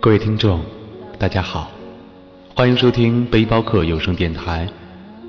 [0.00, 0.60] 各位听众，
[1.18, 1.72] 大家好，
[2.54, 4.68] 欢迎收听背包客有声电台，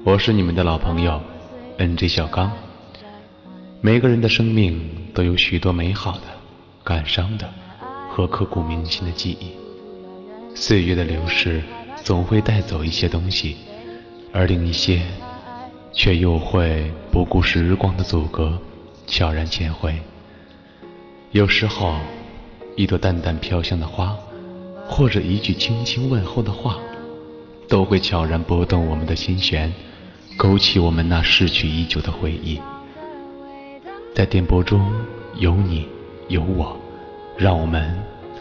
[0.03, 1.19] 我是你们的老朋友
[1.79, 2.51] NJ 小刚。
[3.81, 4.79] 每个人的生命
[5.11, 6.21] 都有许多美好的、
[6.83, 7.49] 感伤的
[8.11, 9.53] 和刻骨铭心的记忆。
[10.55, 11.63] 岁月的流逝
[12.03, 13.57] 总会带走一些东西，
[14.31, 15.01] 而另一些
[15.91, 18.55] 却又会不顾时光的阻隔，
[19.07, 19.99] 悄然前回。
[21.31, 21.95] 有时候，
[22.75, 24.15] 一朵淡淡飘香的花。
[24.89, 26.77] 或者一句轻轻问候的话，
[27.69, 29.71] 都会悄然拨动我们的心弦，
[30.35, 32.59] 勾起我们那逝去已久的回忆。
[34.13, 34.91] 在电波中
[35.35, 35.87] 有你
[36.27, 36.75] 有我，
[37.37, 37.97] 让我们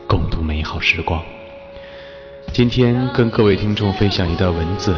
[0.09, 1.23] 共度美好时光。
[2.53, 4.97] 今天跟各位听众分享一段文字，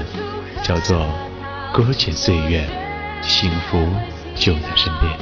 [0.62, 0.96] 叫做
[1.74, 2.64] 《搁浅岁月，
[3.20, 3.86] 幸福
[4.36, 5.12] 就在身边》。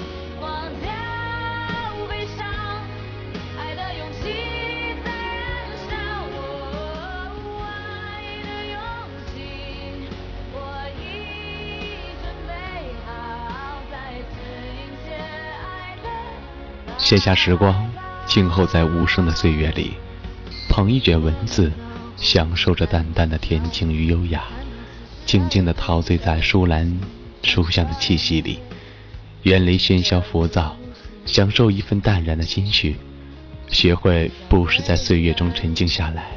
[17.09, 17.91] 闲暇时光，
[18.27, 19.92] 静候在无声的岁月里，
[20.69, 21.73] 捧一卷文字，
[22.19, 24.45] 享受着淡淡的恬静与优雅，
[25.25, 27.00] 静静地陶醉在书兰
[27.42, 28.59] 书香的气息里，
[29.45, 30.77] 远离喧嚣浮躁，
[31.25, 32.97] 享受一份淡然的心绪，
[33.70, 36.33] 学会不时在岁月中沉静下来，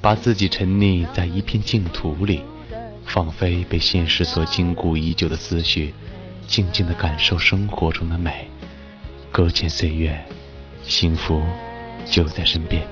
[0.00, 2.40] 把自己沉溺在一片净土里，
[3.04, 5.92] 放飞被现实所禁锢已久的思绪，
[6.46, 8.48] 静静地感受生活中的美。
[9.30, 10.18] 搁浅岁月，
[10.82, 11.42] 幸福
[12.06, 12.82] 就在身边。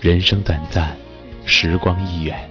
[0.00, 0.96] 人生短暂，
[1.44, 2.48] 时光易远，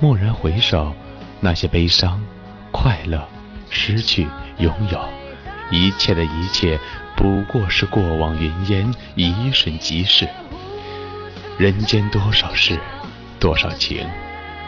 [0.00, 0.94] 蓦然回首，
[1.40, 2.22] 那些悲伤、
[2.70, 3.26] 快乐、
[3.68, 5.08] 失去、拥有，
[5.70, 6.78] 一切的一切，
[7.16, 10.28] 不过是过往云烟，一瞬即逝。
[11.58, 12.78] 人间多少事，
[13.40, 14.06] 多少情，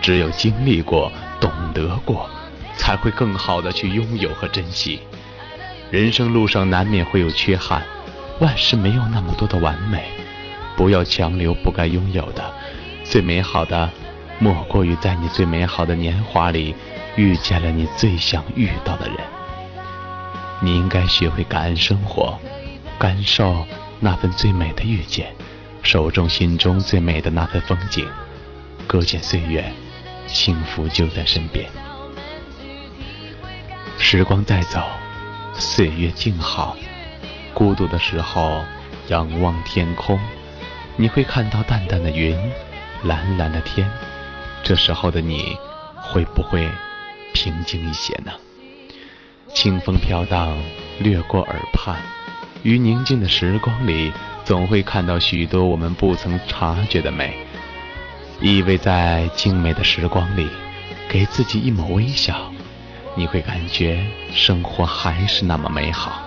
[0.03, 2.29] 只有经历过、懂得过，
[2.77, 5.01] 才会更好的去拥有和珍惜。
[5.91, 7.83] 人生路上难免会有缺憾，
[8.41, 10.05] 万事没有那么多的完美，
[10.77, 12.53] 不要强留不该拥有的。
[13.05, 13.89] 最美好的，
[14.41, 16.75] 莫过于在你最美好的年华里，
[17.15, 19.17] 遇见了你最想遇到的人。
[20.61, 22.37] 你应该学会感恩生活，
[22.99, 23.65] 感受
[24.01, 25.33] 那份最美的遇见，
[25.83, 28.09] 守重心中最美的那份风景。
[28.89, 29.73] 搁浅岁月，
[30.27, 31.65] 幸福就在身边。
[33.99, 34.83] 时光在走。
[35.59, 36.77] 岁月静好，
[37.55, 38.63] 孤独的时候
[39.09, 40.19] 仰望天空，
[40.97, 42.37] 你会看到淡淡的云，
[43.05, 43.91] 蓝蓝的天。
[44.63, 45.57] 这时候的你
[45.97, 46.69] 会不会
[47.33, 48.33] 平静一些呢？
[49.55, 50.57] 清风飘荡，
[50.99, 51.97] 掠过耳畔，
[52.63, 54.13] 于宁静的时光里，
[54.45, 57.35] 总会看到许多我们不曾察觉的美。
[58.43, 60.47] 依偎在静美的时光里，
[61.09, 62.53] 给自己一抹微笑。
[63.19, 66.21] 你会感觉生活还是那么美好，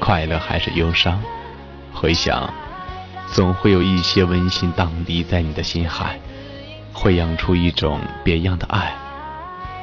[0.00, 1.22] 快乐还是忧伤，
[1.92, 2.50] 回想，
[3.30, 6.18] 总会有一些温馨荡涤在你的心海，
[6.94, 8.96] 会养出一种别样的爱，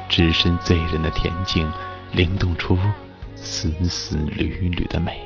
[0.08, 1.70] 置身醉人的恬静，
[2.10, 2.76] 灵动出
[3.36, 5.20] 丝丝缕缕的美。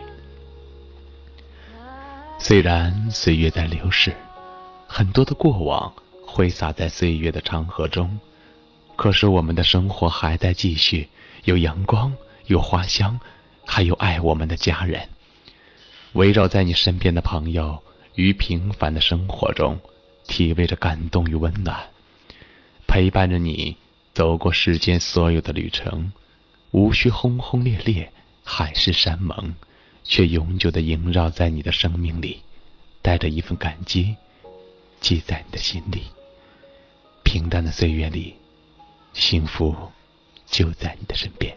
[2.38, 4.14] 虽然岁月在流逝，
[4.86, 5.90] 很多的过往
[6.26, 8.20] 挥洒在岁月的长河中。
[8.96, 11.08] 可是我们的生活还在继续，
[11.44, 12.14] 有阳光，
[12.46, 13.20] 有花香，
[13.64, 15.08] 还有爱我们的家人，
[16.14, 17.82] 围绕在你身边的朋友，
[18.14, 19.78] 于平凡的生活中，
[20.26, 21.90] 体味着感动与温暖，
[22.86, 23.76] 陪伴着你
[24.14, 26.10] 走过世间所有的旅程，
[26.70, 28.10] 无需轰轰烈烈，
[28.42, 29.54] 海誓山盟，
[30.04, 32.40] 却永久的萦绕在你的生命里，
[33.02, 34.16] 带着一份感激，
[35.00, 36.04] 记在你的心里。
[37.22, 38.34] 平淡的岁月里。
[39.16, 39.74] 幸福
[40.46, 41.56] 就在你的身边。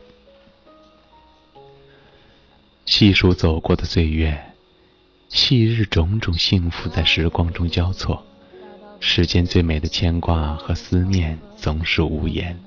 [2.86, 4.54] 细数走过的岁月，
[5.28, 8.26] 昔日种种幸福在时光中交错。
[9.02, 12.58] 世间最美的牵挂和思念总是无言。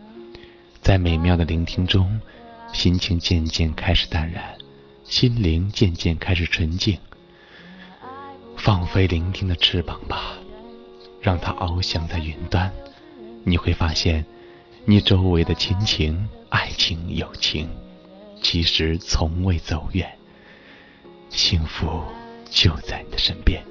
[0.82, 2.20] 在美妙的聆听中，
[2.74, 4.56] 心情渐渐开始淡然，
[5.04, 6.98] 心灵渐渐开始纯净。
[8.58, 10.34] 放飞聆听的翅膀吧，
[11.22, 12.70] 让它翱翔在云端，
[13.42, 14.26] 你会发现。
[14.84, 17.68] 你周围的亲情、爱情、友情，
[18.42, 20.10] 其实从未走远。
[21.30, 22.02] 幸福
[22.50, 23.62] 就在你的身边。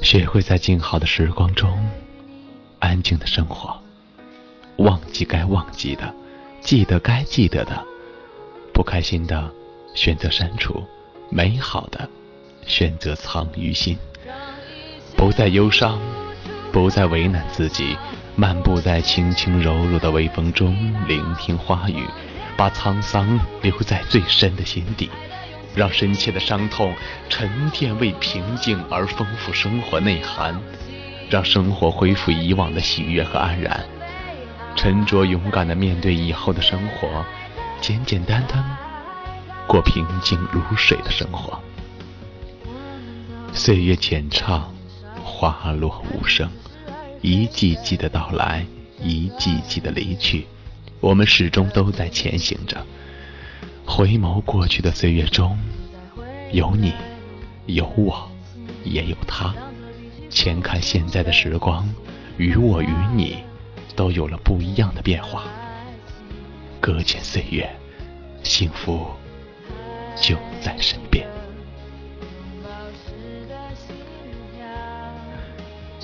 [0.00, 1.78] 学会在静好的时光中，
[2.78, 3.78] 安静的生活，
[4.78, 6.12] 忘记该忘记的，
[6.62, 7.84] 记得该记得的，
[8.72, 9.52] 不开心的
[9.94, 10.82] 选择删除，
[11.28, 12.08] 美好的
[12.66, 13.96] 选择藏于心，
[15.16, 16.00] 不再忧伤，
[16.72, 17.96] 不再为难自己，
[18.34, 20.74] 漫步在轻轻柔柔的微风中，
[21.06, 22.06] 聆听花语，
[22.56, 25.10] 把沧桑留在最深的心底，
[25.74, 26.94] 让深切的伤痛
[27.28, 30.58] 沉淀为平静而丰富生活内涵，
[31.28, 33.84] 让生活恢复以往的喜悦和安然，
[34.74, 37.24] 沉着勇敢地面对以后的生活，
[37.82, 38.64] 简简单单。
[39.68, 41.60] 过平静如水的生活，
[43.52, 44.74] 岁月浅唱，
[45.50, 46.48] 花落无声，
[47.20, 48.64] 一季季的到来，
[49.02, 50.46] 一季季的离去，
[51.00, 52.86] 我们始终都在前行着。
[53.84, 55.58] 回眸过去的岁月中，
[56.52, 56.92] 有你，
[57.66, 58.30] 有我，
[58.84, 59.52] 也有他。
[60.30, 61.92] 前看现在的时光，
[62.36, 63.38] 与我与你，
[63.96, 65.42] 都有了不一样的变化。
[66.80, 67.68] 搁浅岁月，
[68.44, 69.08] 幸福。
[70.14, 71.26] 就在身边。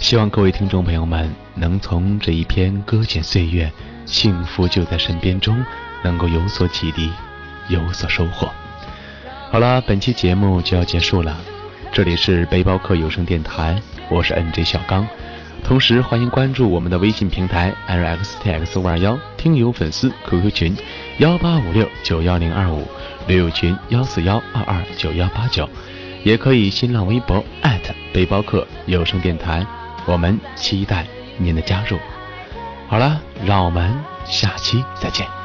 [0.09, 3.71] 希望各位听众朋友们能从这一篇《搁浅岁月，
[4.07, 5.63] 幸福就在身边》中，
[6.03, 7.11] 能够有所启迪，
[7.69, 8.51] 有所收获。
[9.51, 11.37] 好了，本期节目就要结束了。
[11.93, 15.07] 这里是背包客有声电台，我是 NJ 小刚。
[15.63, 20.75] 同时，欢迎关注我们的微信平台 LXTX 五二幺听友粉丝 QQ 群
[21.19, 22.89] 幺八五六九幺零二五。
[23.27, 25.69] 驴友群幺四幺二二九幺八九，
[26.25, 29.67] 也可以新浪微博艾特背包客有声电台，
[30.09, 31.07] 我们期待
[31.37, 31.99] 您的加入。
[32.89, 33.95] 好了，让我们
[34.25, 35.38] 下期再见。